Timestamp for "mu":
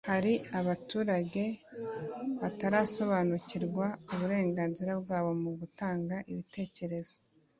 5.43-5.51